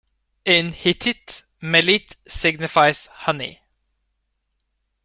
[0.45, 3.61] In Hittite "melit" signifies "honey".